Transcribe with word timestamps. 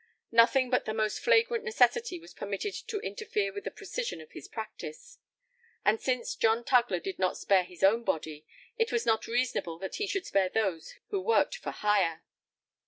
Nothing 0.31 0.71
but 0.71 0.85
the 0.85 0.95
most 0.95 1.19
flagrant 1.19 1.63
necessity 1.63 2.17
was 2.17 2.33
permitted 2.33 2.73
to 2.73 2.99
interfere 3.01 3.53
with 3.53 3.65
the 3.65 3.69
precision 3.69 4.19
of 4.19 4.31
his 4.31 4.47
practice. 4.47 5.19
And 5.85 6.01
since 6.01 6.33
John 6.35 6.63
Tugler 6.63 6.99
did 6.99 7.19
not 7.19 7.37
spare 7.37 7.63
his 7.63 7.83
own 7.83 8.03
body, 8.03 8.43
it 8.79 8.91
was 8.91 9.05
not 9.05 9.27
reasonable 9.27 9.77
that 9.77 9.97
he 9.97 10.07
should 10.07 10.25
spare 10.25 10.49
those 10.49 10.95
who 11.09 11.21
worked 11.21 11.55
for 11.57 11.69
hire. 11.69 12.23